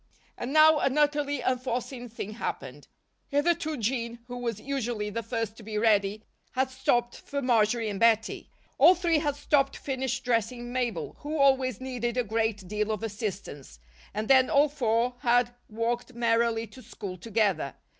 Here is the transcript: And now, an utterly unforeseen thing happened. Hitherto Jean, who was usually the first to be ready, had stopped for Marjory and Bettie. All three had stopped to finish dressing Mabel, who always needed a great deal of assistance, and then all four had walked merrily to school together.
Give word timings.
And 0.35 0.51
now, 0.51 0.79
an 0.79 0.97
utterly 0.97 1.43
unforeseen 1.43 2.09
thing 2.09 2.31
happened. 2.33 2.87
Hitherto 3.27 3.77
Jean, 3.77 4.17
who 4.25 4.37
was 4.37 4.59
usually 4.59 5.11
the 5.11 5.21
first 5.21 5.55
to 5.57 5.61
be 5.61 5.77
ready, 5.77 6.23
had 6.53 6.71
stopped 6.71 7.17
for 7.17 7.39
Marjory 7.39 7.87
and 7.87 7.99
Bettie. 7.99 8.49
All 8.79 8.95
three 8.95 9.19
had 9.19 9.35
stopped 9.35 9.73
to 9.73 9.79
finish 9.79 10.19
dressing 10.21 10.73
Mabel, 10.73 11.17
who 11.19 11.37
always 11.37 11.79
needed 11.79 12.17
a 12.17 12.23
great 12.23 12.67
deal 12.67 12.91
of 12.91 13.03
assistance, 13.03 13.77
and 14.11 14.27
then 14.27 14.49
all 14.49 14.69
four 14.69 15.17
had 15.19 15.53
walked 15.69 16.15
merrily 16.15 16.65
to 16.65 16.81
school 16.81 17.15
together. 17.15 17.75